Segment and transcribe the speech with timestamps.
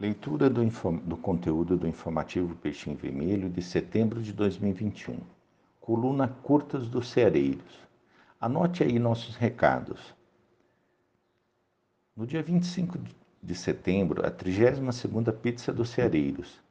[0.00, 5.18] Leitura do, do, conteúdo do informativo Peixinho Vermelho de setembro de 2021.
[5.78, 7.86] Coluna Curtas dos Ceareiros.
[8.40, 10.14] Anote aí nossos recados.
[12.16, 12.98] No dia 25
[13.42, 16.62] de setembro, a 32ª pizza dos Ceareiros.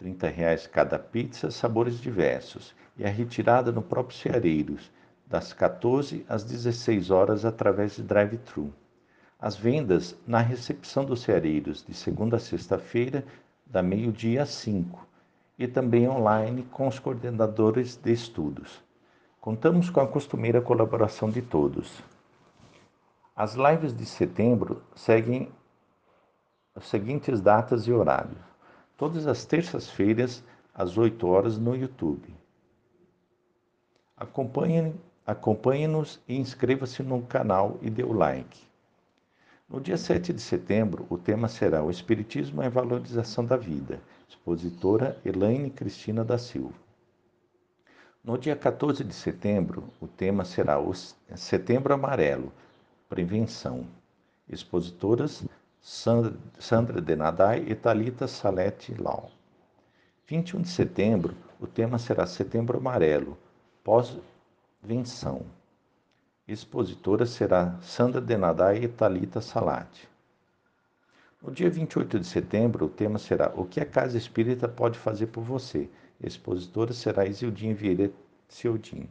[0.00, 2.74] R$ 30,00 cada pizza, sabores diversos.
[2.98, 4.90] E a retirada no próprio Ceareiros,
[5.24, 8.74] das 14 às 16 horas através de drive-thru.
[9.38, 13.22] As vendas na recepção dos ceareiros de segunda a sexta-feira,
[13.66, 15.06] da meio-dia a 5,
[15.58, 18.82] e também online com os coordenadores de estudos.
[19.38, 22.02] Contamos com a costumeira colaboração de todos.
[23.34, 25.52] As lives de setembro seguem
[26.74, 28.40] as seguintes datas e horários.
[28.96, 30.42] Todas as terças-feiras,
[30.74, 32.34] às 8 horas, no YouTube.
[34.16, 34.94] Acompanhe-nos
[35.26, 35.86] acompanhe
[36.26, 38.66] e inscreva-se no canal e dê o like.
[39.68, 45.20] No dia 7 de setembro, o tema será O Espiritismo é Valorização da Vida, expositora
[45.24, 46.74] Elaine Cristina da Silva.
[48.22, 52.52] No dia 14 de setembro, o tema será o Setembro Amarelo,
[53.08, 53.84] Prevenção,
[54.48, 55.44] expositoras
[55.80, 59.32] Sandra Denadai e Talita Salete Lau.
[60.28, 63.36] 21 de setembro, o tema será Setembro Amarelo,
[63.82, 65.44] Pós-Venção.
[66.48, 70.08] Expositora será Sandra Denadai e Talita Salati.
[71.42, 75.26] No dia 28 de setembro, o tema será O que a Casa Espírita pode fazer
[75.26, 75.90] por você?
[76.22, 78.12] Expositora será Isildinha Vieira
[78.48, 79.08] Ciodin.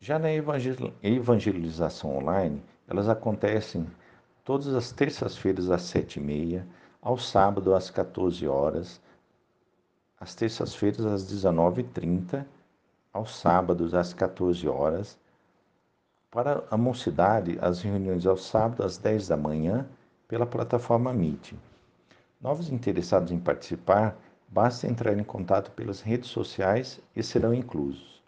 [0.00, 3.86] Já na evangelização online, elas acontecem
[4.44, 6.66] todas as terças-feiras às sete e meia,
[7.00, 9.00] ao sábado às 14 horas,
[10.18, 12.44] às terças-feiras às 19h30
[13.16, 15.18] aos sábados às 14 horas.
[16.30, 19.88] Para a mocidade, as reuniões aos sábados às 10 da manhã
[20.28, 21.54] pela plataforma Meet.
[22.38, 28.22] Novos interessados em participar, basta entrar em contato pelas redes sociais e serão inclusos.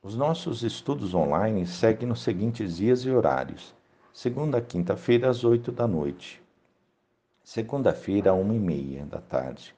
[0.00, 3.74] Os nossos estudos online seguem nos seguintes dias e horários:
[4.12, 6.40] segunda a quinta-feira às 8 da noite,
[7.42, 9.74] segunda-feira às 1 e meia da tarde,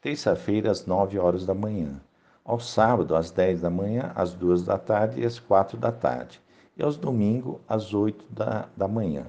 [0.00, 2.00] terça-feira às 9 horas da manhã,
[2.48, 6.40] ao sábado às 10 da manhã, às 2 da tarde e às 4 da tarde,
[6.78, 9.26] e aos domingos às 8 da, da manhã.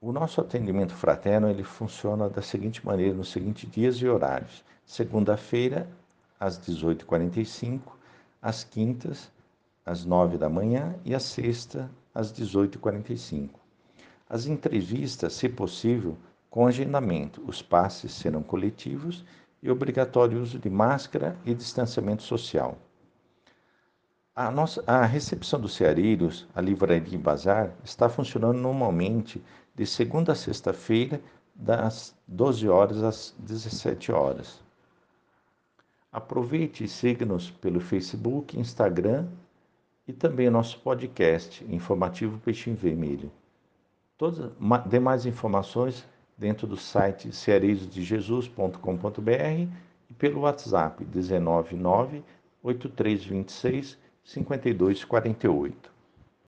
[0.00, 4.64] O nosso atendimento fraterno ele funciona da seguinte maneira, nos seguintes dias e horários.
[4.86, 5.90] Segunda-feira,
[6.38, 7.80] às 18h45,
[8.40, 9.32] às quintas,
[9.84, 13.50] às 9 da manhã e às sexta, às 18h45.
[14.30, 16.16] As entrevistas, se possível,
[16.48, 17.42] com agendamento.
[17.48, 19.24] Os passes serão coletivos
[19.62, 22.78] e obrigatório uso de máscara e distanciamento social.
[24.34, 29.42] A, nossa, a recepção dos ceareiros, a livraria Bazar, está funcionando normalmente
[29.74, 31.20] de segunda a sexta-feira,
[31.58, 34.62] das 12 horas às 17 horas.
[36.12, 39.26] Aproveite e siga-nos pelo Facebook, Instagram
[40.06, 43.30] e também nosso podcast informativo Peixinho Vermelho.
[44.16, 44.52] Todas
[44.86, 46.06] demais informações
[46.38, 49.68] dentro do site ceareirodejesus.com.br
[50.08, 52.22] e pelo WhatsApp 199
[52.62, 55.97] 8326 5248.